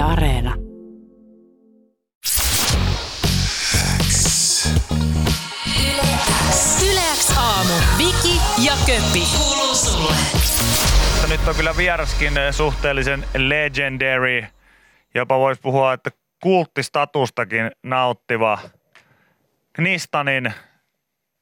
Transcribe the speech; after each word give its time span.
Yle 0.00 0.08
Areena. 0.08 0.54
Yleäks 6.90 7.36
aamu. 7.38 7.72
Viki 7.98 8.40
ja 8.58 8.72
Köppi. 8.86 9.22
Kuuluu 9.38 9.74
sulle. 9.74 10.14
Nyt 11.28 11.48
on 11.48 11.54
kyllä 11.54 11.76
vieraskin 11.76 12.36
eh, 12.36 12.54
suhteellisen 12.54 13.24
legendary, 13.36 14.44
jopa 15.14 15.38
voisi 15.38 15.60
puhua, 15.60 15.92
että 15.92 16.10
kulttistatustakin 16.42 17.70
nauttiva 17.82 18.58
Knistanin 19.72 20.52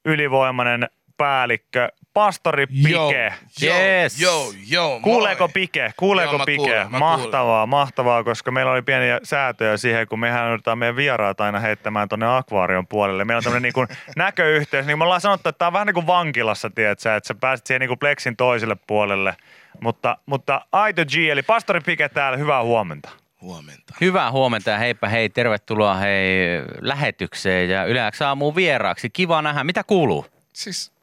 ylivoimainen 0.04 0.88
päällikkö, 1.18 1.88
pastori 2.14 2.66
Pike. 2.66 3.32
Yes. 3.62 4.20
Joo, 4.20 4.52
joo. 4.68 5.00
Kuuleeko 5.00 5.44
moi. 5.44 5.52
Pike? 5.52 5.92
Kuuleeko 5.96 6.36
Joo, 6.36 6.46
Pike? 6.46 6.56
kuulen, 6.56 6.86
mahtavaa, 6.90 7.66
mahtavaa, 7.66 8.24
koska 8.24 8.50
meillä 8.50 8.72
oli 8.72 8.82
pieniä 8.82 9.20
säätöjä 9.22 9.76
siihen, 9.76 10.08
kun 10.08 10.20
mehän 10.20 10.48
joudutaan 10.48 10.78
meidän 10.78 10.96
vieraat 10.96 11.40
aina 11.40 11.60
heittämään 11.60 12.08
tuonne 12.08 12.36
akvaarion 12.36 12.86
puolelle. 12.86 13.24
Meillä 13.24 13.38
on 13.38 13.44
tämmöinen 13.44 13.62
niin 13.62 13.72
kuin 13.72 13.88
näköyhteys. 14.16 14.86
Niin 14.86 14.92
kuin 14.92 14.98
me 14.98 15.04
ollaan 15.04 15.20
sanottu, 15.20 15.48
että 15.48 15.58
tämä 15.58 15.66
on 15.66 15.72
vähän 15.72 15.86
niin 15.86 15.94
kuin 15.94 16.06
vankilassa, 16.06 16.70
tiedätkö, 16.70 17.16
että 17.16 17.28
sä 17.28 17.34
pääset 17.34 17.66
siihen 17.66 17.80
niin 17.80 17.88
kuin 17.88 17.98
pleksin 17.98 18.36
toiselle 18.36 18.76
puolelle. 18.86 19.36
Mutta, 19.80 20.18
mutta 20.26 20.66
Aito 20.72 21.04
G, 21.04 21.14
eli 21.14 21.42
pastori 21.42 21.80
Pike 21.80 22.08
täällä, 22.08 22.38
hyvää 22.38 22.62
huomenta. 22.62 23.08
Huomenta. 23.40 23.94
Hyvää 24.00 24.30
huomenta 24.30 24.70
ja 24.70 24.78
heipä 24.78 25.08
hei, 25.08 25.28
tervetuloa 25.28 25.94
hei 25.94 26.62
lähetykseen 26.80 27.70
ja 27.70 27.84
yleensä 27.84 28.28
aamuun 28.28 28.56
vieraaksi. 28.56 29.10
Kiva 29.10 29.42
nähdä. 29.42 29.64
Mitä 29.64 29.84
kuuluu? 29.84 30.26
Siis 30.52 30.97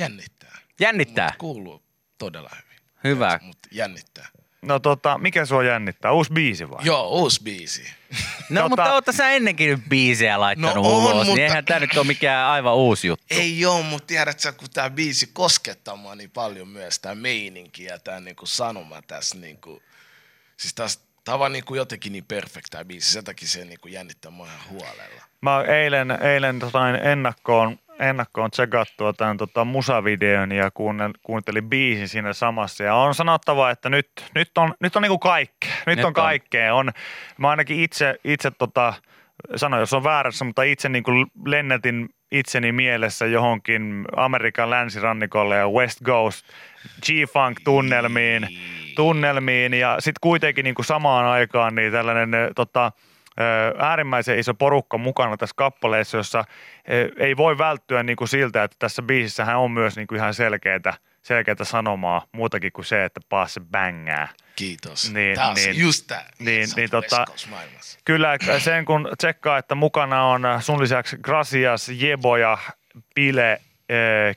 jännittää. 0.00 0.58
Jännittää. 0.80 1.26
Mut 1.28 1.36
kuuluu 1.38 1.82
todella 2.18 2.50
hyvin. 2.54 2.78
Hyvä. 3.04 3.38
Mutta 3.42 3.68
jännittää. 3.72 4.28
No 4.62 4.78
tota, 4.78 5.18
mikä 5.18 5.44
sua 5.46 5.62
jännittää? 5.64 6.12
Uusi 6.12 6.32
biisi 6.32 6.70
vai? 6.70 6.80
Joo, 6.84 7.08
uusi 7.08 7.42
biisi. 7.42 7.82
No 8.50 8.60
Tota- 8.60 8.68
mutta 8.68 8.94
ootta 8.94 9.12
sä 9.12 9.30
ennenkin 9.30 9.70
nyt 9.70 9.80
biisejä 9.88 10.40
laittanut 10.40 10.74
No 10.74 10.80
on, 10.82 10.86
ulos, 11.02 11.14
niin 11.14 11.26
mutta- 11.26 11.42
eihän 11.42 11.64
tää 11.64 11.80
nyt 11.80 11.96
ole 11.96 12.06
mikään 12.06 12.46
aivan 12.46 12.74
uusi 12.74 13.06
juttu. 13.06 13.26
Ei 13.30 13.60
joo, 13.60 13.82
mutta 13.82 14.06
tiedätkö, 14.06 14.52
kun 14.52 14.68
tämä 14.70 14.90
biisi 14.90 15.30
koskettaa 15.32 15.96
mua 15.96 16.14
niin 16.14 16.30
paljon 16.30 16.68
myös, 16.68 16.98
tämä 16.98 17.14
meininki 17.14 17.84
ja 17.84 17.98
tämä 17.98 18.20
niinku 18.20 18.46
sanoma 18.46 19.02
tässä. 19.02 19.38
Niinku, 19.38 19.82
siis 20.56 20.74
taas, 20.74 21.00
tämä 21.24 21.34
on 21.34 21.38
vaan 21.40 21.52
niinku 21.52 21.74
jotenkin 21.74 22.12
niin 22.12 22.24
perfect 22.24 22.66
tämä 22.70 22.84
biisi, 22.84 23.12
sen 23.12 23.24
takia 23.24 23.48
se 23.48 23.64
niinku 23.64 23.88
jännittää 23.88 24.30
mua 24.30 24.46
ihan 24.46 24.68
huolella. 24.70 25.22
Mä 25.40 25.62
eilen, 25.62 26.10
eilen 26.10 26.58
tota, 26.58 26.90
ennakkoon, 26.98 27.78
ennakkoon 28.00 28.50
tsekattua 28.50 29.12
tämän 29.12 29.36
tota, 29.36 29.64
musavideon 29.64 30.52
ja 30.52 30.70
kuunnel, 30.70 31.12
kuuntelin 31.22 31.68
biisin 31.68 32.08
siinä 32.08 32.32
samassa. 32.32 32.84
Ja 32.84 32.94
on 32.94 33.14
sanottava, 33.14 33.70
että 33.70 33.88
nyt, 33.88 34.10
nyt 34.34 34.50
on, 34.58 34.74
nyt 34.80 34.96
on 34.96 35.02
niinku 35.02 35.18
kaikkea. 35.18 35.70
Nyt, 35.86 35.96
Nyt 35.96 36.04
on 36.04 36.08
on. 36.08 36.14
kaikkea. 36.14 36.74
On, 36.74 36.90
mä 37.38 37.50
ainakin 37.50 37.80
itse, 37.80 38.16
itse 38.24 38.50
tota, 38.50 38.94
sanon, 39.56 39.80
jos 39.80 39.92
on 39.92 40.04
väärässä, 40.04 40.44
mutta 40.44 40.62
itse 40.62 40.88
niinku 40.88 41.10
lennätin 41.46 42.08
itseni 42.32 42.72
mielessä 42.72 43.26
johonkin 43.26 44.04
Amerikan 44.16 44.70
länsirannikolle 44.70 45.56
ja 45.56 45.68
West 45.68 46.02
Coast 46.04 46.46
G-Funk-tunnelmiin 47.06 48.48
tunnelmiin 48.96 49.74
ja 49.74 49.96
sitten 49.98 50.20
kuitenkin 50.20 50.64
niin 50.64 50.74
kuin 50.74 50.86
samaan 50.86 51.26
aikaan 51.26 51.74
niin 51.74 51.92
tällainen 51.92 52.30
tota, 52.56 52.92
äärimmäisen 53.78 54.38
iso 54.38 54.54
porukka 54.54 54.98
mukana 54.98 55.36
tässä 55.36 55.54
kappaleessa, 55.56 56.16
jossa 56.16 56.44
ei 57.16 57.36
voi 57.36 57.58
välttyä 57.58 58.02
niin 58.02 58.16
kuin 58.16 58.28
siltä, 58.28 58.64
että 58.64 58.76
tässä 58.78 59.02
biisissähän 59.02 59.58
on 59.58 59.70
myös 59.70 59.96
niin 59.96 60.06
kuin 60.06 60.16
ihan 60.16 60.34
selkeätä, 60.34 60.94
selkeätä 61.22 61.64
sanomaa, 61.64 62.24
muutakin 62.32 62.72
kuin 62.72 62.84
se, 62.84 63.04
että 63.04 63.20
paas 63.28 63.54
se 63.54 63.60
bängää. 63.60 64.28
Kiitos. 64.56 65.12
Niin, 65.12 65.36
se 65.54 65.70
niin. 65.70 65.80
just 65.80 66.06
tämä. 66.06 66.22
Niin, 66.38 66.68
niin 66.76 66.88
tota- 66.88 67.50
maailmassa. 67.50 67.98
Kyllä 68.04 68.38
sen 68.58 68.84
kun 68.84 69.08
tsekkaa, 69.18 69.58
että 69.58 69.74
mukana 69.74 70.24
on 70.24 70.42
sun 70.60 70.82
lisäksi 70.82 71.16
Gracias, 71.22 71.88
Jeboja, 71.88 72.58
Pile, 73.14 73.60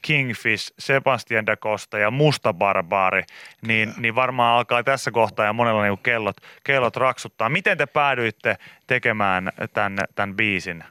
Kingfish, 0.02 0.74
Sebastian 0.80 1.46
da 1.46 1.58
Costa 1.58 1.98
ja 1.98 2.12
Musta 2.12 2.54
Barbaari, 2.54 3.24
niin, 3.68 3.94
niin 3.98 4.16
varmaan 4.16 4.58
alkaa 4.58 4.84
tässä 4.84 5.12
kohtaa 5.12 5.46
ja 5.46 5.54
monella 5.54 5.84
niin 5.84 5.98
kellot, 5.98 6.38
kellot 6.64 6.96
raksuttaa. 6.96 7.50
Miten 7.50 7.78
te 7.78 7.86
päädyitte 7.86 8.58
tekemään 8.88 9.52
tämän, 9.74 9.98
tämän 10.16 10.36
biisin 10.36 10.84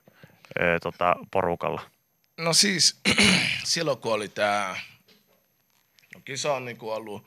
eh, 0.61 0.81
tota, 0.83 1.17
porukalla? 1.31 1.81
No 2.39 2.53
siis, 2.53 3.01
silloin 3.65 3.99
kun 3.99 4.13
oli 4.13 4.29
tämä, 4.29 4.77
no 6.15 6.21
kisa 6.25 6.55
on 6.55 6.65
niinku 6.65 6.91
ollut 6.91 7.27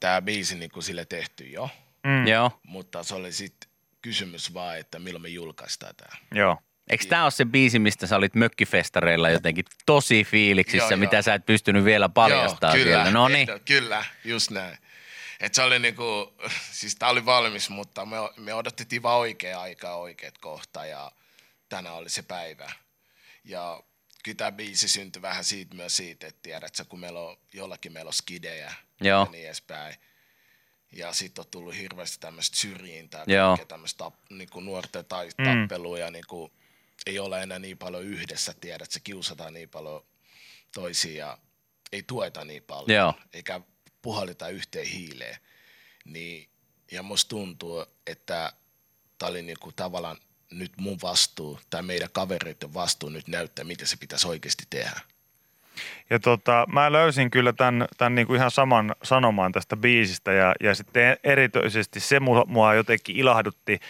tämä 0.00 0.22
biisi 0.22 0.56
niinku 0.56 0.82
sille 0.82 1.04
tehty 1.04 1.44
jo, 1.44 1.68
Mm. 2.06 2.26
Joo. 2.26 2.50
mutta 2.62 3.02
se 3.02 3.14
oli 3.14 3.32
sitten 3.32 3.70
kysymys 4.02 4.54
vaan, 4.54 4.78
että 4.78 4.98
milloin 4.98 5.22
me 5.22 5.28
julkaistaan 5.28 5.94
tämä. 5.96 6.16
Joo. 6.34 6.58
Eikö 6.90 7.04
tää 7.04 7.22
ole 7.22 7.30
se 7.30 7.44
biisi, 7.44 7.78
mistä 7.78 8.06
sä 8.06 8.16
olit 8.16 8.34
mökkifestareilla 8.34 9.30
jotenkin 9.30 9.64
tosi 9.86 10.24
fiiliksissä, 10.24 10.94
Joo, 10.94 10.96
mitä 10.96 11.16
joo. 11.16 11.22
sä 11.22 11.34
et 11.34 11.46
pystynyt 11.46 11.84
vielä 11.84 12.08
paljastamaan 12.08 12.78
Joo, 12.78 12.84
kyllä, 12.84 12.96
siellä? 13.04 13.10
No 13.10 13.28
niin. 13.28 13.48
Kyllä, 13.64 14.04
just 14.24 14.50
näin. 14.50 14.78
Et 15.40 15.54
se 15.54 15.62
oli 15.62 15.78
niinku, 15.78 16.34
siis 16.72 16.96
tää 16.96 17.08
oli 17.08 17.24
valmis, 17.26 17.70
mutta 17.70 18.06
me, 18.06 18.16
me 18.36 18.54
odotettiin 18.54 19.02
vaan 19.02 19.18
oikea 19.18 19.60
aikaa 19.60 19.96
oikeat 19.96 20.38
kohta 20.38 20.86
ja 20.86 21.12
tänään 21.68 21.94
oli 21.94 22.08
se 22.10 22.22
päivä. 22.22 22.72
Ja 23.44 23.82
kyllä 24.24 24.36
tämä 24.36 24.52
biisi 24.52 24.88
syntyi 24.88 25.22
vähän 25.22 25.44
siitä 25.44 25.74
myös 25.74 25.96
siitä, 25.96 26.26
että 26.26 26.42
tiedät 26.42 26.74
sä, 26.74 26.84
kun 26.84 27.00
meillä 27.00 27.20
on, 27.20 27.36
jollakin 27.54 27.92
meillä 27.92 28.08
on 28.08 28.12
skidejä 28.12 28.72
Joo. 29.00 29.24
ja 29.24 29.30
niin 29.30 29.44
edespäin. 29.46 29.94
Ja 30.92 31.12
sitten 31.12 31.42
on 31.42 31.50
tullut 31.50 31.76
hirveästi 31.76 32.16
tämmöistä 32.20 32.56
syrjintää, 32.56 33.24
tämmöistä 33.68 34.10
niinku 34.30 34.60
nuorten 34.60 35.04
tai 35.04 35.28
Mm. 35.38 35.44
tappelua 35.44 35.98
ja 35.98 36.10
niinku, 36.10 36.52
ei 37.06 37.18
ole 37.18 37.42
enää 37.42 37.58
niin 37.58 37.78
paljon 37.78 38.04
yhdessä, 38.04 38.54
tiedät, 38.60 38.90
se 38.90 39.00
kiusataan 39.00 39.54
niin 39.54 39.68
paljon 39.68 40.04
toisia 40.74 41.26
ja 41.26 41.38
ei 41.92 42.02
tueta 42.02 42.44
niin 42.44 42.62
paljon, 42.62 42.96
Joo. 42.96 43.14
eikä 43.32 43.60
puhallita 44.02 44.48
yhteen 44.48 44.86
hiileen. 44.86 45.36
Niin, 46.04 46.48
ja 46.92 47.02
musta 47.02 47.28
tuntuu, 47.28 47.86
että 48.06 48.52
tämä 49.18 49.30
oli 49.30 49.42
niinku 49.42 49.72
tavallaan 49.72 50.16
nyt 50.50 50.72
mun 50.76 50.98
vastuu 51.02 51.60
tai 51.70 51.82
meidän 51.82 52.08
kavereiden 52.12 52.74
vastuu 52.74 53.08
nyt 53.08 53.28
näyttää, 53.28 53.64
miten 53.64 53.86
se 53.86 53.96
pitäisi 53.96 54.28
oikeasti 54.28 54.64
tehdä. 54.70 55.00
Ja 56.10 56.18
tota, 56.18 56.66
mä 56.72 56.92
löysin 56.92 57.30
kyllä 57.30 57.52
tämän, 57.52 57.88
tämän 57.96 58.14
niin 58.14 58.26
kuin 58.26 58.36
ihan 58.36 58.50
saman 58.50 58.94
sanoman 59.02 59.52
tästä 59.52 59.76
biisistä 59.76 60.32
ja, 60.32 60.54
ja 60.60 60.74
sitten 60.74 61.16
erityisesti 61.24 62.00
se 62.00 62.20
mua, 62.20 62.44
mua 62.48 62.74
jotenkin 62.74 63.16
ilahdutti, 63.16 63.80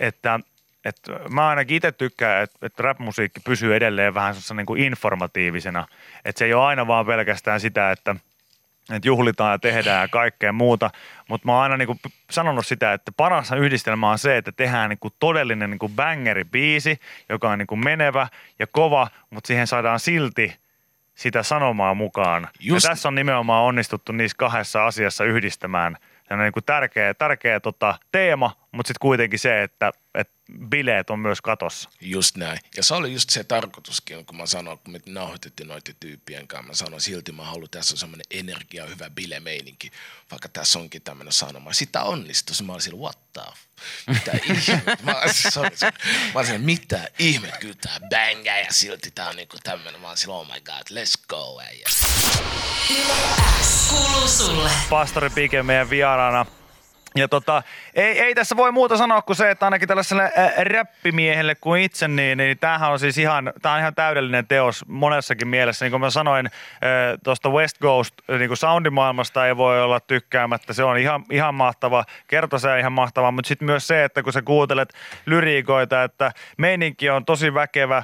että, 0.00 0.40
että 0.84 1.12
mä 1.30 1.48
ainakin 1.48 1.76
itse 1.76 1.92
tykkään, 1.92 2.42
että, 2.42 2.66
että 2.66 2.82
rap-musiikki 2.82 3.40
pysyy 3.40 3.76
edelleen 3.76 4.14
vähän 4.14 4.34
niin 4.56 4.66
kuin 4.66 4.82
informatiivisena, 4.82 5.86
että 6.24 6.38
se 6.38 6.44
ei 6.44 6.54
ole 6.54 6.64
aina 6.64 6.86
vaan 6.86 7.06
pelkästään 7.06 7.60
sitä, 7.60 7.90
että 7.90 8.16
että 8.94 9.08
juhlitaan 9.08 9.52
ja 9.52 9.58
tehdään 9.58 10.02
ja 10.02 10.08
kaikkea 10.08 10.52
muuta, 10.52 10.90
mutta 11.28 11.46
mä 11.46 11.52
oon 11.52 11.62
aina 11.62 11.76
niinku 11.76 11.94
p- 11.94 12.12
sanonut 12.30 12.66
sitä, 12.66 12.92
että 12.92 13.12
paras 13.16 13.52
yhdistelmä 13.52 14.10
on 14.10 14.18
se, 14.18 14.36
että 14.36 14.52
tehdään 14.52 14.88
niinku 14.90 15.10
todellinen 15.18 15.70
niinku 15.70 15.88
bangeri-biisi, 15.88 16.98
joka 17.28 17.50
on 17.50 17.58
niinku 17.58 17.76
menevä 17.76 18.28
ja 18.58 18.66
kova, 18.66 19.08
mutta 19.30 19.48
siihen 19.48 19.66
saadaan 19.66 20.00
silti 20.00 20.56
sitä 21.14 21.42
sanomaa 21.42 21.94
mukaan. 21.94 22.48
Just- 22.60 22.84
Ja 22.84 22.90
tässä 22.90 23.08
on 23.08 23.14
nimenomaan 23.14 23.64
onnistuttu 23.64 24.12
niissä 24.12 24.36
kahdessa 24.38 24.86
asiassa 24.86 25.24
yhdistämään. 25.24 25.96
Niin 26.36 26.52
kuin 26.52 26.64
tärkeä, 26.64 27.14
tärkeä 27.14 27.60
tota, 27.60 27.94
teema, 28.12 28.52
mutta 28.72 28.88
sitten 28.88 29.00
kuitenkin 29.00 29.38
se, 29.38 29.62
että, 29.62 29.92
että 30.14 30.37
bileet 30.68 31.10
on 31.10 31.18
myös 31.18 31.40
katossa. 31.40 31.90
Just 32.00 32.36
näin. 32.36 32.58
Ja 32.76 32.82
se 32.82 32.94
oli 32.94 33.12
just 33.12 33.30
se 33.30 33.44
tarkoituskin, 33.44 34.26
kun 34.26 34.36
mä 34.36 34.46
sanoin, 34.46 34.78
kun 34.78 34.92
me 34.92 35.00
nauhoitettiin 35.06 35.68
noiden 35.68 35.94
tyyppien 36.00 36.48
kanssa, 36.48 36.66
mä 36.68 36.74
sanoin 36.74 37.00
silti 37.00 37.32
mä 37.32 37.44
haluan, 37.44 37.68
tässä 37.70 37.94
on 37.94 37.98
semmoinen 37.98 38.24
energia, 38.30 38.86
hyvä 38.86 39.10
bilemeininki, 39.10 39.90
vaikka 40.30 40.48
tässä 40.48 40.78
onkin 40.78 41.02
tämmöinen 41.02 41.32
sanoma. 41.32 41.72
Sitä 41.72 42.02
onnistui. 42.02 42.66
Mä 42.66 42.72
olisin, 42.72 42.98
what 42.98 43.32
the 43.32 43.42
f- 43.42 43.68
mitä 44.06 44.32
ihmettä? 44.44 44.96
Mä, 45.02 45.14
sorry, 45.50 45.76
sorry. 45.76 45.96
mä 46.34 46.40
olisin, 46.40 46.60
mitä 46.60 47.08
ihme, 47.18 47.52
kyllä 47.60 47.74
tää 47.80 48.00
bängää 48.10 48.60
ja 48.60 48.72
silti 48.72 49.10
tää 49.10 49.28
on 49.28 49.36
niinku 49.36 49.56
tämmöinen. 49.62 50.00
Mä 50.00 50.08
olisin, 50.08 50.30
oh 50.30 50.46
my 50.46 50.60
god, 50.60 50.82
let's 50.90 51.24
go, 51.28 51.60
äijä. 51.60 51.88
Kuuluu 53.88 54.28
sulle. 54.28 54.70
Pastori 54.90 55.30
Pike 55.30 55.62
meidän 55.62 55.90
vieraana. 55.90 56.46
Ja 57.18 57.28
tota, 57.28 57.62
ei, 57.94 58.20
ei 58.20 58.34
tässä 58.34 58.56
voi 58.56 58.72
muuta 58.72 58.96
sanoa 58.96 59.22
kuin 59.22 59.36
se, 59.36 59.50
että 59.50 59.66
ainakin 59.66 59.88
tällaiselle 59.88 60.32
räppimiehelle 60.62 61.54
kuin 61.54 61.82
itse, 61.82 62.08
niin, 62.08 62.38
niin 62.38 62.58
tämähän 62.58 62.90
on 62.90 62.98
siis 62.98 63.18
ihan, 63.18 63.52
tää 63.62 63.72
on 63.72 63.80
ihan 63.80 63.94
täydellinen 63.94 64.46
teos 64.46 64.84
monessakin 64.88 65.48
mielessä. 65.48 65.84
Niin 65.84 65.90
kuin 65.90 66.00
mä 66.00 66.10
sanoin, 66.10 66.50
tuosta 67.24 67.48
West 67.48 67.80
Coast 67.82 68.14
niin 68.38 68.48
kuin 68.48 68.56
soundimaailmasta 68.56 69.46
ei 69.46 69.56
voi 69.56 69.82
olla 69.82 70.00
tykkäämättä. 70.00 70.72
Se 70.72 70.84
on 70.84 70.98
ihan, 70.98 71.24
ihan 71.30 71.54
mahtava, 71.54 72.04
kerta 72.26 72.58
se 72.58 72.78
ihan 72.78 72.92
mahtava, 72.92 73.30
mutta 73.30 73.48
sitten 73.48 73.66
myös 73.66 73.86
se, 73.86 74.04
että 74.04 74.22
kun 74.22 74.32
sä 74.32 74.42
kuuntelet 74.42 74.94
lyriikoita, 75.26 76.02
että 76.02 76.32
meininki 76.58 77.10
on 77.10 77.24
tosi 77.24 77.54
väkevä, 77.54 78.02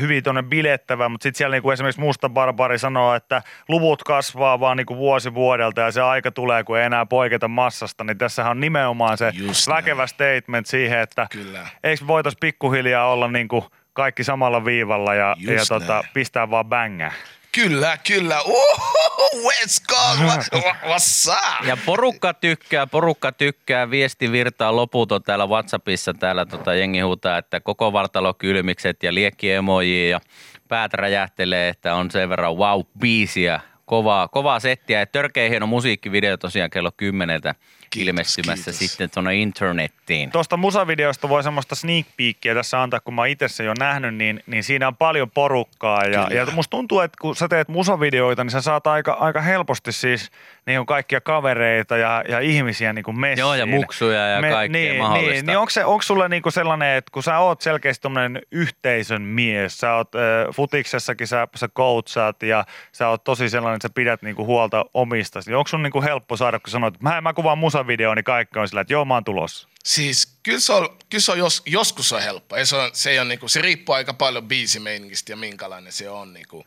hyvin 0.00 0.22
tuonne 0.24 0.42
bilettävä, 0.42 1.08
mutta 1.08 1.22
sitten 1.22 1.38
siellä 1.38 1.54
niinku 1.54 1.70
esimerkiksi 1.70 2.00
Musta 2.00 2.28
Barbari 2.28 2.78
sanoo, 2.78 3.14
että 3.14 3.42
luvut 3.68 4.02
kasvaa 4.04 4.60
vaan 4.60 4.76
niinku 4.76 4.96
vuosi 4.96 5.34
vuodelta 5.34 5.80
ja 5.80 5.90
se 5.90 6.02
aika 6.02 6.30
tulee, 6.30 6.64
kun 6.64 6.78
ei 6.78 6.84
enää 6.84 7.06
poiketa 7.06 7.48
massasta, 7.48 8.04
niin 8.04 8.18
tässähän 8.18 8.50
on 8.50 8.60
nimenomaan 8.60 9.18
se 9.18 9.32
Just 9.34 9.68
väkevä 9.68 10.00
näin. 10.00 10.08
statement 10.08 10.66
siihen, 10.66 11.00
että 11.00 11.26
Kyllä. 11.30 11.66
eikö 11.84 12.06
voitaisiin 12.06 12.40
pikkuhiljaa 12.40 13.12
olla 13.12 13.28
niinku 13.28 13.66
kaikki 13.92 14.24
samalla 14.24 14.64
viivalla 14.64 15.14
ja, 15.14 15.36
ja 15.40 15.60
tota, 15.68 16.04
pistää 16.14 16.50
vaan 16.50 16.66
bängää. 16.66 17.12
Kyllä, 17.56 17.98
kyllä. 18.06 18.40
Uhuhu, 18.42 19.48
West 19.48 19.86
Coast, 19.88 20.20
what, 20.20 20.64
what, 20.64 20.76
what's 20.82 21.30
up? 21.30 21.66
Ja 21.66 21.76
porukka 21.86 22.34
tykkää, 22.34 22.86
porukka 22.86 23.32
tykkää, 23.32 23.90
viesti 23.90 24.32
virtaa 24.32 24.76
loputon 24.76 25.22
täällä 25.22 25.46
Whatsappissa, 25.46 26.14
täällä 26.14 26.46
tota 26.46 26.74
jengi 26.74 27.00
huutaa, 27.00 27.38
että 27.38 27.60
koko 27.60 27.92
vartalo 27.92 28.34
kylmikset 28.34 29.02
ja 29.02 29.14
liekki 29.14 29.52
emoji 29.52 30.10
ja 30.10 30.20
päät 30.68 30.94
räjähtelee, 30.94 31.68
että 31.68 31.94
on 31.94 32.10
sen 32.10 32.28
verran 32.28 32.56
wow-biisiä, 32.56 33.60
kovaa, 33.84 34.28
kovaa 34.28 34.60
settiä 34.60 34.98
ja 34.98 35.06
törkeä 35.06 35.48
hieno 35.48 35.66
musiikkivideo 35.66 36.36
tosiaan 36.36 36.70
kello 36.70 36.90
kymmeneltä 36.96 37.54
Kiitos, 37.90 38.08
ilmestymässä 38.08 38.64
kiitos. 38.64 38.78
sitten 38.78 39.10
tuonne 39.10 39.34
internettiin. 39.34 40.30
Tuosta 40.30 40.56
musavideosta 40.56 41.28
voi 41.28 41.42
semmoista 41.42 41.74
sneak 41.74 42.06
peekia 42.16 42.54
tässä 42.54 42.82
antaa, 42.82 43.00
kun 43.00 43.14
mä 43.14 43.22
oon 43.22 43.28
itse 43.28 43.48
sen 43.48 43.66
jo 43.66 43.74
nähnyt, 43.78 44.14
niin, 44.14 44.42
niin 44.46 44.64
siinä 44.64 44.88
on 44.88 44.96
paljon 44.96 45.30
porukkaa. 45.30 46.04
Ja, 46.04 46.24
Kyllä. 46.24 46.40
ja 46.40 46.46
musta 46.52 46.70
tuntuu, 46.70 47.00
että 47.00 47.16
kun 47.20 47.36
sä 47.36 47.48
teet 47.48 47.68
musavideoita, 47.68 48.44
niin 48.44 48.50
sä 48.50 48.60
saat 48.60 48.86
aika, 48.86 49.12
aika 49.12 49.40
helposti 49.40 49.92
siis 49.92 50.30
niin 50.66 50.78
kuin 50.78 50.86
kaikkia 50.86 51.20
kavereita 51.20 51.96
ja, 51.96 52.24
ja 52.28 52.40
ihmisiä 52.40 52.92
niin 52.92 53.04
kuin 53.04 53.20
messiin. 53.20 53.38
Joo, 53.38 53.54
ja 53.54 53.66
muksuja 53.66 54.28
ja 54.28 54.40
kaikkea 54.40 54.80
niin, 54.80 55.02
mahdollista. 55.02 55.32
Niin, 55.32 55.46
niin 55.46 55.58
onko, 55.58 55.70
se, 55.70 55.84
onko 55.84 56.02
sulle 56.02 56.28
niin 56.28 56.42
kuin 56.42 56.52
sellainen, 56.52 56.96
että 56.96 57.10
kun 57.12 57.22
sä 57.22 57.38
oot 57.38 57.60
selkeästi 57.60 58.02
tommonen 58.02 58.42
yhteisön 58.52 59.22
mies, 59.22 59.78
sä 59.78 59.94
oot 59.94 60.14
äh, 60.14 60.54
futiksessakin, 60.54 61.26
sä, 61.26 61.48
sä 61.56 61.68
coachaat 61.68 62.42
ja 62.42 62.64
sä 62.92 63.08
oot 63.08 63.24
tosi 63.24 63.48
sellainen, 63.48 63.76
että 63.76 63.88
sä 63.88 63.94
pidät 63.94 64.22
niin 64.22 64.36
kuin 64.36 64.46
huolta 64.46 64.84
omista, 64.94 65.40
niin 65.46 65.56
onko 65.56 65.68
sun 65.68 65.82
niin 65.82 65.92
kuin 65.92 66.04
helppo 66.04 66.36
saada, 66.36 66.58
kun 66.58 66.70
sanoit, 66.70 66.94
että 66.94 67.08
mä, 67.08 67.20
mä 67.20 67.32
kuvaan 67.32 67.58
musavideoa, 67.76 68.14
niin 68.14 68.24
kaikki 68.24 68.58
on 68.58 68.68
sillä, 68.68 68.80
että 68.80 68.92
joo, 68.92 69.04
mä 69.04 69.14
oon 69.14 69.24
tulossa. 69.24 69.68
Siis 69.84 70.38
kyllä 70.42 70.60
se 70.60 70.72
on, 70.72 70.98
kyllä 71.10 71.22
se 71.22 71.32
on 71.32 71.38
jos, 71.38 71.62
joskus 71.66 72.12
on 72.12 72.22
helppo. 72.22 72.56
Ei 72.56 72.66
se, 72.66 72.76
on, 72.76 72.90
se, 72.92 73.10
ei 73.10 73.18
ole, 73.18 73.28
niinku, 73.28 73.48
se 73.48 73.62
riippuu 73.62 73.94
aika 73.94 74.14
paljon 74.14 74.48
biisimeiningistä 74.48 75.32
ja 75.32 75.36
minkälainen 75.36 75.92
se 75.92 76.10
on. 76.10 76.32
Niinku, 76.32 76.66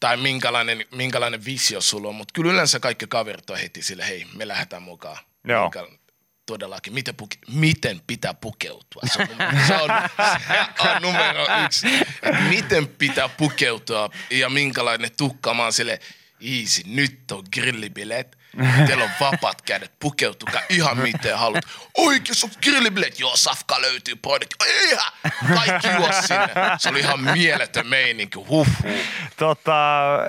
tai 0.00 0.16
minkälainen, 0.16 0.84
minkälainen 0.92 1.44
visio 1.44 1.80
sulla 1.80 2.08
on. 2.08 2.14
Mutta 2.14 2.32
kyllä 2.32 2.52
yleensä 2.52 2.80
kaikki 2.80 3.06
kaverit 3.06 3.50
on 3.50 3.58
heti 3.58 3.82
sille, 3.82 4.08
hei, 4.08 4.26
me 4.34 4.48
lähdetään 4.48 4.82
mukaan. 4.82 5.16
Joo. 5.44 5.62
Minkä, 5.62 5.86
todellakin, 6.46 6.94
miten, 6.94 7.14
puke, 7.14 7.36
miten 7.52 8.00
pitää 8.06 8.34
pukeutua. 8.34 9.02
Se 9.12 9.22
on, 9.22 9.28
se 9.66 9.74
on, 9.74 9.90
se 10.82 10.90
on 10.90 11.02
numero 11.02 11.46
yksi. 11.64 11.86
Miten 12.48 12.88
pitää 12.88 13.28
pukeutua 13.28 14.10
ja 14.30 14.48
minkälainen 14.48 15.10
tukka. 15.16 15.54
Mä 15.54 15.62
oon 15.62 15.72
sille, 15.72 16.00
easy, 16.40 16.82
nyt 16.86 17.32
on 17.32 17.44
grillibileet. 17.52 18.37
Teillä 18.86 19.04
on 19.04 19.10
vapaat 19.20 19.62
kädet, 19.62 19.92
pukeutukaa 20.00 20.60
ihan 20.68 20.98
miten 20.98 21.38
haluat. 21.38 21.64
Oikeus 21.96 22.44
on 22.44 22.50
grillibileet, 22.62 23.20
joo, 23.20 23.36
safka 23.36 23.80
löytyy, 23.80 24.16
broidit. 24.16 24.48
Ihan, 24.90 25.12
kaikki 25.54 25.88
juos 25.88 26.16
sinne. 26.18 26.48
Se 26.78 26.88
oli 26.88 27.00
ihan 27.00 27.20
mieletön 27.20 27.86
meininki, 27.86 28.38
huh. 28.38 28.66
Tota, 29.36 29.74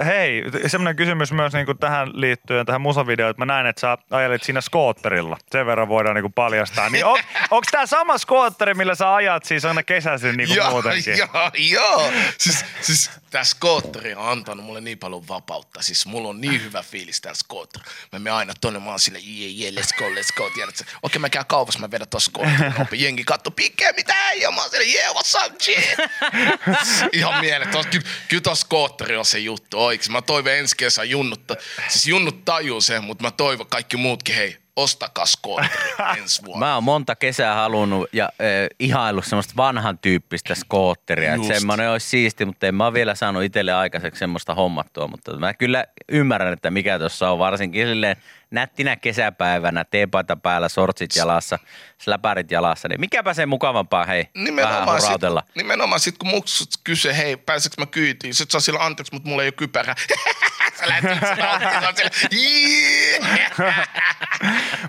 hei, 0.06 0.44
semmoinen 0.68 0.95
kysymys 0.95 1.31
myös 1.31 1.54
niin 1.54 1.77
tähän 1.80 2.10
liittyen, 2.13 2.66
tähän 2.66 2.81
musavideoon, 2.81 3.30
että 3.30 3.42
mä 3.42 3.45
näin, 3.45 3.68
että 3.68 3.80
sä 3.80 3.98
ajelit 4.12 4.44
siinä 4.44 4.62
skootterilla. 4.62 5.38
Sen 5.51 5.66
verran 5.66 5.88
voidaan 5.88 6.16
niin 6.16 6.33
paljastaa. 6.33 6.89
Niin 6.89 7.06
on, 7.06 7.19
onko 7.51 7.66
tämä 7.71 7.86
sama 7.86 8.18
skootteri, 8.18 8.74
millä 8.74 8.95
sä 8.95 9.16
ajat 9.16 9.45
siis 9.45 9.66
aina 9.66 9.83
kesäisin 9.83 10.38
niin 10.38 10.56
Joo, 10.56 10.71
muutenkin? 10.71 11.18
joo, 11.18 11.51
joo. 11.54 12.12
Siis, 12.38 12.66
siis 12.81 13.12
tämä 13.30 13.44
skootteri 13.44 14.16
on 14.16 14.30
antanut 14.30 14.66
mulle 14.66 14.81
niin 14.81 14.98
paljon 14.98 15.27
vapautta. 15.27 15.81
Siis 15.81 16.06
mulla 16.06 16.30
on 16.30 16.42
niin 16.42 16.63
hyvä 16.63 16.83
fiilis 16.83 17.21
tällä 17.21 17.36
skootterilla. 17.36 17.92
Mä 18.11 18.19
menen 18.19 18.33
aina 18.33 18.53
tonne, 18.61 18.79
mä 18.79 18.89
oon 18.89 19.00
sille, 19.00 19.19
jee, 19.19 19.50
jee, 19.50 19.71
let's 19.71 19.97
go, 19.97 20.09
let's 20.09 20.33
go. 20.38 20.50
Tiedätkö? 20.50 20.83
Okei, 21.03 21.19
mä 21.19 21.29
käyn 21.29 21.45
kaupassa, 21.45 21.79
mä 21.79 21.91
vedän 21.91 22.07
skootterin 22.17 22.73
kauppa. 22.73 22.95
Jengi 23.06 23.23
katto, 23.23 23.51
pikkää, 23.51 23.91
mitä 23.97 24.13
äijä? 24.13 24.51
Mä 24.51 24.61
oon 24.61 24.69
sille, 24.69 24.83
jee, 24.85 25.07
what's 25.07 25.45
up, 25.45 25.61
shit? 25.61 25.77
Ihan 27.19 27.41
mieletön. 27.41 27.85
Kyllä, 27.91 28.06
kyllä 28.27 28.41
tuossa 28.41 28.65
skootteri 28.65 29.17
on 29.17 29.25
se 29.25 29.39
juttu 29.39 29.85
oikein. 29.85 30.11
Mä 30.11 30.21
toivon 30.21 30.51
ensi 30.53 30.75
kesä 30.77 31.03
junnutta. 31.03 31.56
Siis 31.88 32.07
junnut 32.07 32.45
tajuu 32.45 32.81
sen, 32.81 33.03
mutta 33.03 33.23
mä 33.23 33.31
toivon 33.31 33.67
kaikki 33.67 33.97
muutkin, 33.97 34.35
hei, 34.35 34.57
ostakaa 34.84 35.26
skootteri 35.26 36.18
ensi 36.22 36.46
vuonna. 36.46 36.66
Mä 36.66 36.74
oon 36.76 36.84
monta 36.84 37.16
kesää 37.16 37.56
halunnut 37.56 38.10
ja 38.14 38.24
äh, 38.26 38.48
ihaillut 38.80 39.26
semmoista 39.26 39.54
vanhan 39.58 40.00
tyyppistä 40.00 40.56
skootteria. 40.56 41.34
Että 41.36 41.48
semmoinen 41.48 41.90
olisi 41.90 42.08
siisti, 42.08 42.46
mutta 42.46 42.68
en 42.68 42.76
mä 42.76 42.86
ole 42.86 42.94
vielä 42.94 43.16
saanut 43.16 43.44
itselle 43.44 43.74
aikaiseksi 43.74 44.20
semmoista 44.20 44.56
hommattua. 44.56 45.08
Mutta 45.08 45.38
mä 45.38 45.54
kyllä 45.54 45.86
ymmärrän, 46.10 46.54
että 46.54 46.72
mikä 46.72 47.00
tuossa 47.00 47.30
on 47.30 47.40
varsinkin 47.40 47.88
silleen 47.88 48.16
nättinä 48.52 48.96
kesäpäivänä, 48.96 49.86
teepaita 49.86 50.36
päällä, 50.36 50.70
sortsit 50.70 51.16
jalassa, 51.16 51.60
släpärit 51.98 52.52
jalassa. 52.52 52.88
Niin 52.88 53.00
mikäpä 53.00 53.34
se 53.34 53.46
mukavampaa, 53.46 54.06
hei, 54.06 54.24
vähän 54.36 54.44
Nimenomaan, 54.46 55.02
sit, 55.02 55.08
hurautella. 55.08 55.44
nimenomaan 55.56 56.00
sit, 56.00 56.18
kun 56.18 56.30
muksut 56.30 56.70
kysyy, 56.84 57.18
hei, 57.18 57.38
pääseekö 57.38 57.76
mä 57.81 57.86
kyytiin? 57.86 58.34
Sitten 58.34 58.52
saa 58.52 58.62
sillä 58.62 58.86
anteeksi, 58.86 59.14
mutta 59.14 59.30
mulla 59.30 59.44
ei 59.44 59.48
ole 59.48 59.52
kypärää. 59.52 59.96
Sä 60.80 60.88
lähdet 60.88 61.20
sä! 61.20 61.38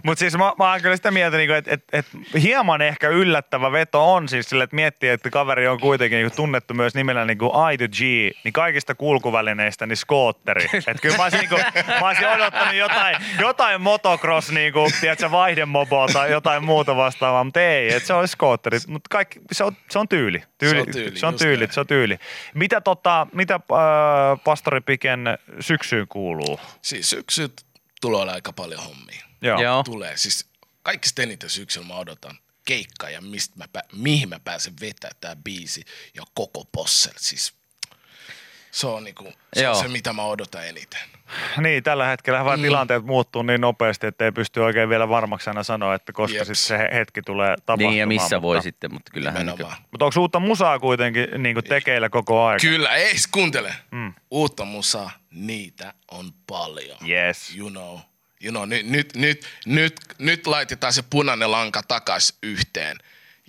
Mutta 0.02 0.18
siis 0.20 0.36
mä, 0.36 0.52
mä 0.58 0.70
oon 0.70 0.82
kyllä 0.82 0.96
sitä 0.96 1.10
mieltä, 1.10 1.36
niinku, 1.36 1.54
että 1.54 1.74
et, 1.74 1.84
et 1.92 2.06
hieman 2.42 2.82
ehkä 2.82 3.08
yllättävä 3.08 3.72
veto 3.72 4.14
on 4.14 4.28
siis 4.28 4.48
sille, 4.48 4.64
että 4.64 4.76
miettii, 4.76 5.08
että 5.08 5.30
kaveri 5.30 5.68
on 5.68 5.80
kuitenkin 5.80 6.16
niinku 6.16 6.36
tunnettu 6.36 6.74
myös 6.74 6.94
nimellä 6.94 7.24
niinku 7.24 7.52
I 7.72 7.78
to 7.78 7.84
G, 7.88 8.00
niin 8.44 8.52
kaikista 8.52 8.94
kulkuvälineistä 8.94 9.86
niin 9.86 9.96
skootteri. 9.96 10.66
Et 10.86 11.00
kyllä 11.00 11.16
mä 11.16 11.22
olisin, 11.22 11.40
niinku, 11.40 11.56
mä 12.00 12.08
olisin 12.08 12.28
odottanut 12.28 12.74
jotain, 12.74 13.16
jotain 13.40 13.80
motocross, 13.80 14.50
niinku, 14.50 14.88
tiedätkö, 15.00 15.30
vaihdemoboa 15.30 16.06
tai 16.12 16.30
jotain 16.30 16.64
muuta 16.64 16.96
vastaavaa, 16.96 17.44
mutta 17.44 17.60
ei, 17.60 17.94
että 17.94 18.06
se 18.06 18.14
on 18.14 18.28
skootteri. 18.28 18.78
Mutta 18.86 19.08
kaikki, 19.10 19.40
se 19.52 19.64
on, 19.64 19.76
se 19.90 19.98
on 19.98 20.08
tyyli. 20.08 20.42
tyyli 20.58 20.76
Se 20.76 20.80
on 20.80 20.92
tyyli, 20.92 21.18
se 21.18 21.26
on 21.26 21.36
tyyli, 21.36 21.68
se 21.70 21.80
on 21.80 21.86
tyyli. 21.86 22.18
Mitä, 22.54 22.80
tota, 22.80 23.26
mitä 23.32 23.54
äh, 23.54 23.60
pastori 24.44 24.80
Piken 24.80 25.38
syksyyn 25.60 26.06
kuuluu? 26.08 26.60
Siis 26.82 27.10
syksyt 27.10 27.62
tulee 28.00 28.30
aika 28.30 28.52
paljon 28.52 28.82
hommia. 28.82 29.29
Joo. 29.42 29.62
Joo. 29.62 29.82
Tulee. 29.82 30.16
Siis 30.16 30.48
kaikista 30.82 31.22
eniten 31.22 31.50
syksyllä 31.50 31.86
mä 31.86 31.94
odotan 31.94 32.38
keikkaa 32.64 33.10
ja 33.10 33.20
mistä 33.20 33.54
mä, 33.58 33.64
pä- 33.78 33.96
mihin 33.96 34.28
mä 34.28 34.40
pääsen 34.40 34.74
vetää 34.80 35.10
tää 35.20 35.36
biisi 35.36 35.84
ja 36.14 36.22
koko 36.34 36.64
possel. 36.72 37.12
Siis 37.16 37.54
se 38.70 38.86
on, 38.86 39.04
niinku, 39.04 39.32
se, 39.54 39.62
Joo. 39.62 39.76
on 39.76 39.82
se, 39.82 39.88
mitä 39.88 40.12
mä 40.12 40.22
odotan 40.24 40.66
eniten. 40.66 41.00
Niin, 41.60 41.82
tällä 41.82 42.06
hetkellä 42.06 42.44
vaan 42.44 42.58
Mm. 42.58 42.62
tilanteet 42.62 43.04
muuttuu 43.04 43.42
niin 43.42 43.60
nopeasti, 43.60 44.06
että 44.06 44.24
ei 44.24 44.32
pysty 44.32 44.60
oikein 44.60 44.88
vielä 44.88 45.08
varmaksi 45.08 45.50
aina 45.50 45.62
sanoa, 45.62 45.94
että 45.94 46.12
koska 46.12 46.36
Jeps. 46.36 46.46
sitten 46.46 46.56
se 46.56 46.78
he- 46.78 46.88
hetki 46.92 47.22
tulee 47.22 47.56
tapahtumaan. 47.56 47.90
Niin 47.92 48.00
ja 48.00 48.06
missä 48.06 48.22
mutta, 48.24 48.42
voi 48.42 48.62
sitten, 48.62 48.92
mutta 48.94 49.12
kyllähän 49.12 49.46
niin 49.46 49.52
Nimenomaan. 49.54 49.82
Mutta 49.90 50.04
onko 50.04 50.20
uutta 50.20 50.40
musaa 50.40 50.78
kuitenkin 50.78 51.26
niin 51.38 51.54
kuin 51.54 51.64
tekeillä 51.64 52.08
koko 52.08 52.44
ajan? 52.44 52.60
Kyllä, 52.60 52.94
ei 52.96 53.14
kuuntele. 53.32 53.74
Mm. 53.90 54.12
Uutta 54.30 54.64
musaa, 54.64 55.10
niitä 55.30 55.94
on 56.10 56.32
paljon. 56.46 56.98
Yes. 57.08 57.56
You 57.56 57.70
know. 57.70 57.98
You 58.44 58.50
know, 58.52 58.68
nyt, 58.68 58.86
nyt, 58.86 59.16
nyt, 59.16 59.46
nyt, 59.66 60.00
nyt 60.18 60.46
laitetaan 60.46 60.92
se 60.92 61.02
punainen 61.10 61.50
lanka 61.50 61.82
takas 61.88 62.38
yhteen. 62.42 62.96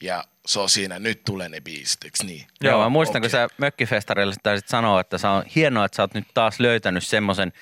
Ja 0.01 0.23
se 0.45 0.59
on 0.59 0.69
siinä, 0.69 0.99
nyt 0.99 1.23
tulee 1.23 1.49
ne 1.49 1.61
biisit, 1.61 2.03
eiks 2.03 2.23
niin? 2.23 2.45
Joo, 2.61 2.71
Joo, 2.71 2.83
mä 2.83 2.89
muistan, 2.89 3.19
okei. 3.19 3.29
kun 3.29 3.29
sä 3.29 3.47
mökkifestarilla 3.57 4.33
taisit 4.43 4.67
sanoa, 4.67 5.01
että 5.01 5.17
sä 5.17 5.31
on 5.31 5.43
hienoa, 5.55 5.85
että 5.85 5.95
sä 5.95 6.03
oot 6.03 6.13
nyt 6.13 6.27
taas 6.33 6.59
löytänyt 6.59 7.03
semmoisen 7.03 7.53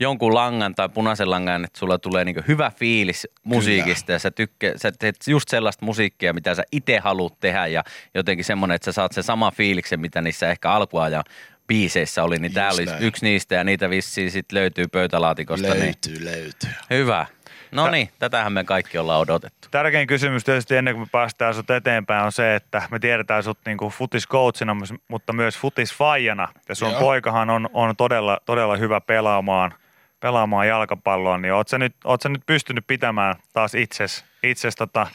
jonkun 0.00 0.34
langan 0.34 0.74
tai 0.74 0.88
punaisen 0.88 1.30
langan, 1.30 1.64
että 1.64 1.78
sulla 1.78 1.98
tulee 1.98 2.24
niinku 2.24 2.42
hyvä 2.48 2.72
fiilis 2.76 3.28
musiikista 3.44 4.12
ja 4.12 4.18
sä, 4.18 4.30
tykkää, 4.30 4.72
sä 4.76 4.92
teet 4.92 5.16
just 5.26 5.48
sellaista 5.48 5.84
musiikkia, 5.84 6.32
mitä 6.32 6.54
sä 6.54 6.62
itse 6.72 6.98
haluat 6.98 7.40
tehdä 7.40 7.66
ja 7.66 7.84
jotenkin 8.14 8.44
semmoinen, 8.44 8.74
että 8.74 8.84
sä 8.84 8.92
saat 8.92 9.12
se 9.12 9.22
sama 9.22 9.50
fiiliksen, 9.50 10.00
mitä 10.00 10.20
niissä 10.22 10.50
ehkä 10.50 10.70
alkuajan 10.70 11.24
biiseissä 11.70 12.22
oli, 12.24 12.38
niin 12.38 12.52
Just 12.56 12.78
oli 12.78 12.86
näin. 12.86 13.02
yksi 13.02 13.24
niistä 13.24 13.54
ja 13.54 13.64
niitä 13.64 13.90
vissiin 13.90 14.30
sit 14.30 14.52
löytyy 14.52 14.88
pöytälaatikosta. 14.88 15.68
Niin. 15.68 15.80
Löytyy, 15.80 16.24
löytyy. 16.24 16.70
Hyvä. 16.90 17.26
No 17.72 17.90
niin, 17.90 18.10
tätähän 18.18 18.52
me 18.52 18.64
kaikki 18.64 18.98
ollaan 18.98 19.20
odotettu. 19.20 19.68
Tärkein 19.70 20.06
kysymys 20.06 20.44
tietysti 20.44 20.76
ennen 20.76 20.94
kuin 20.94 21.02
me 21.02 21.08
päästään 21.12 21.54
sut 21.54 21.70
eteenpäin 21.70 22.24
on 22.24 22.32
se, 22.32 22.54
että 22.54 22.82
me 22.90 22.98
tiedetään 22.98 23.42
sut 23.42 23.58
niinku 23.66 23.90
futiscoachina, 23.90 24.76
mutta 25.08 25.32
myös 25.32 25.58
futisfaijana. 25.58 26.48
Ja 26.68 26.74
sun 26.74 26.90
Joo. 26.90 27.00
poikahan 27.00 27.50
on, 27.50 27.70
on 27.72 27.96
todella, 27.96 28.38
todella 28.44 28.76
hyvä 28.76 29.00
pelaamaan, 29.00 29.74
pelaamaan 30.20 30.68
jalkapalloa, 30.68 31.38
niin 31.38 31.54
oot 31.54 31.68
sä 31.68 31.78
nyt, 31.78 31.94
oot 32.04 32.22
sä 32.22 32.28
nyt 32.28 32.42
pystynyt 32.46 32.86
pitämään 32.86 33.34
taas 33.52 33.74
itses, 33.74 34.24
itses 34.42 34.74
tota, 34.76 35.06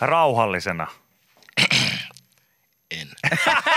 rauhallisena? 0.00 0.86
En. 2.90 3.08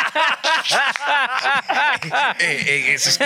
ei, 2.40 2.70
ei, 2.70 2.90
ei, 2.92 2.98
siis 2.98 3.20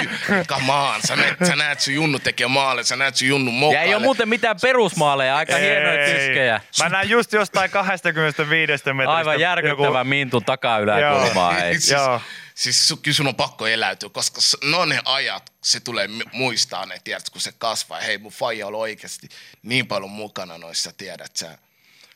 come 0.47 0.73
on. 0.73 1.01
Sä 1.07 1.15
näet, 1.15 1.37
sä 1.47 1.55
näet 1.55 1.79
sun 1.79 1.93
Junnu 1.93 2.19
tekee 2.19 2.47
maalle, 2.47 2.83
sä 2.83 2.95
näet 2.95 3.15
sun 3.15 3.27
Junnu 3.27 3.51
Ja 3.51 3.57
mokaille. 3.57 3.83
ei 3.85 3.95
ole 3.95 4.03
muuten 4.03 4.29
mitään 4.29 4.55
perusmaaleja, 4.61 5.35
aika 5.37 5.55
hienoja 5.55 6.05
Ei. 6.05 6.13
tiskejä. 6.13 6.61
Mä 6.83 6.89
näen 6.89 7.09
just 7.09 7.33
jostain 7.33 7.71
25 7.71 8.71
metristä. 8.93 9.11
Aivan 9.11 9.39
järkyttävä 9.39 10.03
Mintun 10.03 10.45
takayläkulmaa. 10.45 11.51
hei. 11.51 11.73
siis, 11.73 11.91
Joo. 11.99 12.21
siis 12.55 12.93
su- 12.93 12.99
kyllä 13.03 13.15
sun 13.15 13.27
on 13.27 13.35
pakko 13.35 13.67
eläytyä, 13.67 14.09
koska 14.09 14.41
no 14.63 14.85
ne 14.85 15.01
ajat, 15.05 15.53
se 15.63 15.79
tulee 15.79 16.07
muistaa 16.31 16.85
ne, 16.85 16.97
tiedät, 17.03 17.29
kun 17.29 17.41
se 17.41 17.51
kasvaa. 17.57 17.99
Hei, 17.99 18.17
mun 18.17 18.31
faija 18.31 18.67
oli 18.67 18.77
oikeasti 18.77 19.29
niin 19.63 19.87
paljon 19.87 20.09
mukana 20.11 20.57
noissa, 20.57 20.91
tiedät 20.93 21.35
sä. 21.35 21.57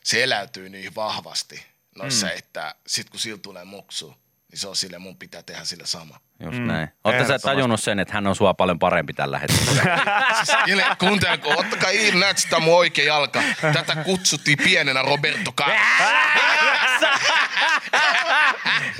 Se 0.04 0.24
eläytyy 0.24 0.70
niin 0.70 0.96
vahvasti 0.96 1.66
noissa, 1.96 2.28
mm. 2.28 2.32
että 2.38 2.76
sit 2.88 3.10
kun 3.10 3.20
sillä 3.20 3.38
tulee 3.38 3.64
muksu, 3.64 4.16
niin 4.54 4.60
se 4.60 4.68
on 4.68 4.76
sille, 4.76 5.00
mun 5.00 5.18
pitää 5.18 5.44
tehdä 5.44 5.66
sille 5.66 5.86
sama. 5.86 6.20
Just 6.44 6.60
näin. 6.60 6.88
Ootte 7.04 7.26
sä 7.26 7.40
tajunnut 7.40 7.80
sen, 7.80 8.00
että 8.00 8.14
hän 8.14 8.28
on 8.28 8.36
sua 8.36 8.54
paljon 8.54 8.80
parempi 8.80 9.14
tällä 9.14 9.40
hetkellä? 9.40 10.00
Siis, 10.44 10.84
kuunteleko, 11.00 11.50
ottakaa 11.58 11.90
irti, 11.90 12.20
näet 12.20 12.38
sitä 12.38 12.60
mun 12.60 12.78
oikea 12.78 13.06
jalka. 13.06 13.42
Tätä 13.74 13.96
kutsuttiin 13.96 14.58
pienenä 14.64 15.02
Roberto 15.02 15.52
Carlos. 15.52 15.80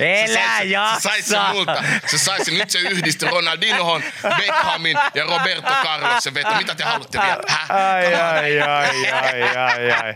Elä 0.00 0.94
Se 0.94 1.00
sai 1.00 1.22
se 1.22 1.36
multa. 1.52 1.84
Se 2.06 2.18
sai 2.18 2.44
se, 2.44 2.50
nyt 2.50 2.70
se 2.70 2.78
yhdisti 2.78 3.26
Ronaldinhoon, 3.26 4.02
Beckhamin 4.36 4.96
ja 5.14 5.24
Roberto 5.24 5.72
Carlos 5.82 6.24
se 6.24 6.34
veto. 6.34 6.54
Mitä 6.54 6.74
te 6.74 6.84
haluatte 6.84 7.20
vielä? 7.22 7.42
Häh? 7.48 7.70
Ai, 7.70 8.14
ai, 8.14 8.60
ai, 8.60 9.10
ai, 9.10 9.56
ai, 9.56 9.92
ai. 9.92 10.14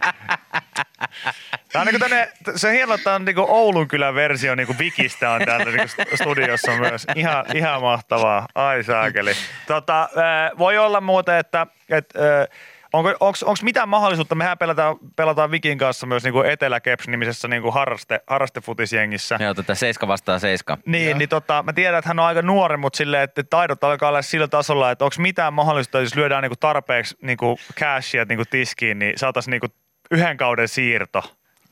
Tämä 1.73 1.81
on 1.81 1.87
niinku 1.87 1.99
tänne, 1.99 2.33
se 2.57 2.67
on 2.67 2.73
hienoa, 2.73 2.95
että 2.95 3.15
on 3.15 3.25
niinku 3.25 3.47
Oulun 3.49 3.89
kylän 3.89 4.15
versio 4.15 4.55
niinku 4.55 4.75
Vikistä 4.79 5.31
on 5.31 5.41
täällä 5.45 5.65
niinku 5.73 6.17
studiossa 6.23 6.73
myös. 6.73 7.07
Ihan, 7.19 7.45
ihan 7.55 7.81
mahtavaa. 7.81 8.47
Ai 8.55 8.85
saakeli. 8.85 9.33
Tota, 9.67 10.03
äh, 10.03 10.59
voi 10.59 10.79
olla 10.79 11.01
muuten, 11.01 11.37
että 11.37 11.67
et, 11.89 12.15
äh, 12.17 12.59
onko, 12.93 13.15
onks, 13.21 13.43
onks 13.43 13.63
mitään 13.63 13.89
mahdollisuutta, 13.89 14.35
mehän 14.35 14.59
pelataan, 14.59 14.97
pelataan 15.17 15.51
Vikin 15.51 15.79
kanssa 15.79 16.07
myös 16.07 16.25
niinku 16.25 16.43
Etelä-Keps-nimisessä 16.43 17.49
niinku 17.49 17.71
harraste, 17.71 18.21
harrastefutisjengissä. 18.27 19.37
Joo, 19.41 19.55
tätä 19.55 19.75
seiska 19.75 20.09
vastaan 20.09 20.41
seiska. 20.41 20.79
Niin, 20.87 21.19
niin 21.19 21.29
tota, 21.29 21.63
mä 21.63 21.73
tiedän, 21.73 21.99
että 21.99 22.09
hän 22.09 22.19
on 22.19 22.27
aika 22.27 22.43
nuori, 22.43 22.77
mutta 22.77 22.97
silleen, 22.97 23.23
että 23.23 23.43
taidot 23.43 23.85
alkaa 23.85 24.09
olla 24.09 24.23
sillä 24.23 24.49
tasolla, 24.49 24.91
että 24.91 25.05
onko 25.05 25.17
mitään 25.19 25.53
mahdollista, 25.53 26.01
jos 26.01 26.17
lyödään 26.17 26.43
niinku 26.43 26.57
tarpeeksi 26.61 27.17
niinku 27.23 27.59
cashia 27.75 28.25
niinku 28.25 28.45
tiskiin, 28.51 28.99
niin 28.99 29.19
saataisiin 29.19 29.51
niinku 29.51 29.67
yhden 30.11 30.37
kauden 30.37 30.69
siirto 30.69 31.23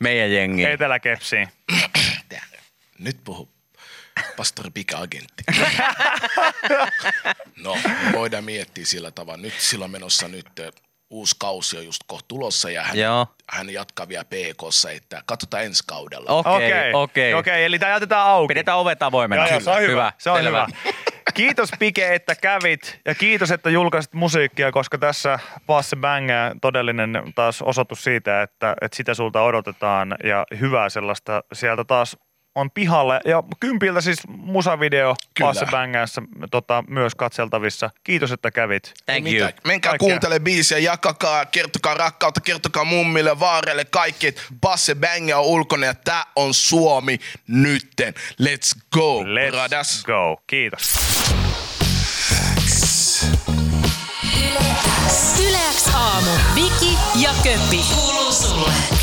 Meidän 0.01 0.33
jengi. 0.33 0.65
Etelä-Kepsiin. 0.65 1.49
Tää. 2.29 2.41
Nyt 2.99 3.17
puhu 3.25 3.56
pastori 4.37 4.71
Pika-agentti. 4.71 5.45
No, 7.65 7.75
me 7.75 8.13
voidaan 8.13 8.45
miettiä 8.45 8.85
sillä 8.85 9.11
tavalla. 9.11 9.43
Nyt 9.43 9.55
sillä 9.59 9.85
on 9.85 9.91
menossa 9.91 10.29
nyt 10.29 10.47
uusi 11.11 11.37
kausi 11.39 11.79
on 11.79 11.85
just 11.85 12.01
kohta 12.07 12.29
tulossa 12.29 12.71
ja 12.71 12.83
hän, 12.83 12.99
Joo. 12.99 13.27
hän 13.51 13.71
jatkaa 13.71 14.09
vielä 14.09 14.25
PKssa, 14.25 14.91
että 14.91 15.23
katsotaan 15.27 15.65
ensi 15.65 15.83
kaudella. 15.87 16.31
Okei, 16.31 16.93
okei. 16.93 17.35
Okei, 17.35 17.65
eli 17.65 17.79
tämä 17.79 17.93
jätetään 17.93 18.27
auki. 18.27 18.49
Pidetään 18.49 18.79
ovet 18.79 19.03
avoimena. 19.03 19.49
Joo, 19.49 19.61
se 19.61 19.71
on 19.71 19.81
hyvä. 19.81 19.91
hyvä. 19.91 20.13
Se 20.19 20.31
on 20.31 20.37
selvä. 20.37 20.67
hyvä. 20.85 20.93
Kiitos 21.35 21.71
Pike, 21.79 22.15
että 22.15 22.35
kävit 22.35 23.01
ja 23.05 23.15
kiitos, 23.15 23.51
että 23.51 23.71
julkaisit 23.71 24.15
musiikkia, 24.15 24.73
koska 24.73 24.99
tässä 24.99 25.39
Passe 25.67 25.97
Bangää 25.97 26.55
todellinen 26.61 27.23
taas 27.35 27.63
osoitus 27.63 28.05
siitä, 28.05 28.43
että, 28.43 28.77
että 28.81 28.97
sitä 28.97 29.15
sulta 29.15 29.43
odotetaan 29.43 30.17
ja 30.25 30.45
hyvää 30.61 30.89
sellaista 30.89 31.43
sieltä 31.53 31.85
taas 31.85 32.17
on 32.57 32.71
pihalle. 32.71 33.21
Ja 33.25 33.43
kympiltä 33.61 34.01
siis 34.01 34.19
musavideo 34.29 35.15
Bangäässä 35.71 36.23
tota, 36.51 36.85
myös 36.89 37.15
katseltavissa. 37.15 37.91
Kiitos, 38.05 38.33
että 38.33 38.51
kävit. 38.51 38.95
Thank 39.07 39.25
Mitä? 39.25 39.45
you. 39.45 39.51
Menkää 39.65 39.91
Kaikkea. 39.91 40.09
kuuntele 40.09 40.41
biisiä, 40.41 40.79
jakakaa, 40.79 41.47
kertokaa 41.47 41.95
rakkautta, 41.95 42.41
kertokaa 42.41 42.85
mummille, 42.85 43.41
vaareille, 43.41 43.85
kaikki. 43.85 44.27
että 44.27 44.43
Basse 44.61 44.95
Bang 44.95 45.31
on 45.35 45.45
ulkona 45.45 45.87
ja 45.87 45.95
tää 45.95 46.25
on 46.37 46.55
Suomi 46.55 47.19
nytten. 47.49 48.15
Let's 48.43 48.81
go, 48.93 49.23
Let's 49.23 49.51
bradas. 49.51 50.05
go. 50.05 50.43
Kiitos. 50.47 50.95
Yleäks 55.49 55.89
aamu. 55.95 56.31
Viki 56.55 56.99
ja 57.23 57.31
Köppi. 57.43 57.85
Kuuluu 57.95 58.33
sulle. 58.33 58.96